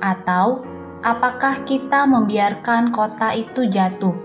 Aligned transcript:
atau 0.00 0.64
apakah 1.04 1.60
kita 1.68 2.08
membiarkan 2.08 2.88
kota 2.88 3.36
itu 3.36 3.68
jatuh? 3.68 4.16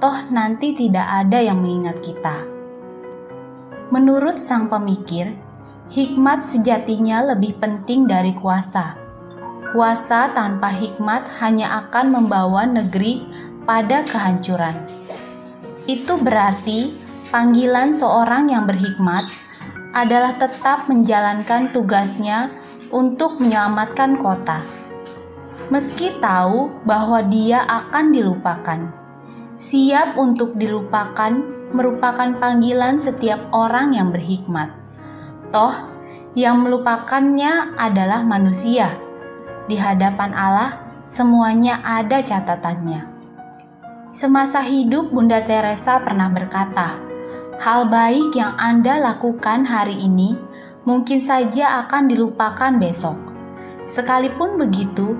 Toh, 0.00 0.18
nanti 0.32 0.72
tidak 0.72 1.04
ada 1.04 1.44
yang 1.44 1.60
mengingat 1.60 2.00
kita. 2.00 2.48
Menurut 3.92 4.40
sang 4.40 4.72
pemikir, 4.72 5.45
Hikmat 5.86 6.42
sejatinya 6.42 7.22
lebih 7.30 7.62
penting 7.62 8.10
dari 8.10 8.34
kuasa. 8.34 8.98
Kuasa 9.70 10.34
tanpa 10.34 10.66
hikmat 10.66 11.38
hanya 11.38 11.78
akan 11.86 12.10
membawa 12.10 12.66
negeri 12.66 13.22
pada 13.62 14.02
kehancuran. 14.02 14.74
Itu 15.86 16.18
berarti 16.18 16.90
panggilan 17.30 17.94
seorang 17.94 18.50
yang 18.50 18.66
berhikmat 18.66 19.30
adalah 19.94 20.34
tetap 20.34 20.90
menjalankan 20.90 21.70
tugasnya 21.70 22.50
untuk 22.90 23.38
menyelamatkan 23.38 24.18
kota. 24.18 24.66
Meski 25.70 26.18
tahu 26.18 26.82
bahwa 26.82 27.22
dia 27.22 27.62
akan 27.62 28.10
dilupakan, 28.10 28.90
siap 29.54 30.18
untuk 30.18 30.58
dilupakan 30.58 31.30
merupakan 31.70 32.34
panggilan 32.42 32.98
setiap 32.98 33.38
orang 33.54 33.94
yang 33.94 34.10
berhikmat. 34.10 34.85
Toh, 35.54 35.74
yang 36.36 36.60
melupakannya 36.60 37.78
adalah 37.78 38.20
manusia. 38.20 38.92
Di 39.66 39.78
hadapan 39.78 40.36
Allah, 40.36 41.00
semuanya 41.06 41.80
ada 41.82 42.20
catatannya. 42.20 43.14
Semasa 44.10 44.64
hidup, 44.64 45.12
Bunda 45.12 45.44
Teresa 45.44 46.02
pernah 46.02 46.26
berkata, 46.32 46.98
"Hal 47.62 47.88
baik 47.88 48.34
yang 48.34 48.56
Anda 48.56 48.98
lakukan 49.00 49.68
hari 49.68 50.02
ini 50.02 50.34
mungkin 50.88 51.20
saja 51.20 51.84
akan 51.86 52.08
dilupakan 52.10 52.72
besok. 52.80 53.16
Sekalipun 53.86 54.58
begitu, 54.58 55.14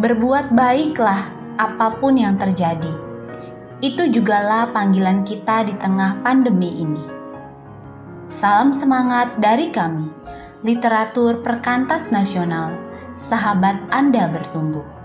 berbuat 0.00 0.54
baiklah 0.54 1.28
apa 1.60 1.98
pun 2.00 2.16
yang 2.16 2.38
terjadi." 2.40 2.92
Itu 3.82 4.06
jugalah 4.06 4.70
panggilan 4.70 5.26
kita 5.26 5.66
di 5.66 5.74
tengah 5.74 6.22
pandemi 6.22 6.70
ini. 6.78 7.11
Salam 8.32 8.72
semangat 8.72 9.44
dari 9.44 9.68
kami, 9.68 10.08
literatur 10.64 11.44
perkantas 11.44 12.08
nasional, 12.08 12.72
sahabat 13.12 13.76
Anda 13.92 14.24
bertumbuh. 14.32 15.01